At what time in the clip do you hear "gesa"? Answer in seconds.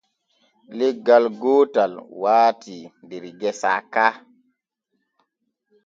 3.39-3.73